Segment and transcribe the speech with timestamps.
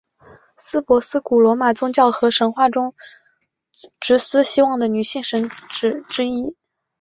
[0.57, 2.95] 司珀斯古罗马宗教和神话中
[3.99, 6.55] 职司希望的女性神只之一。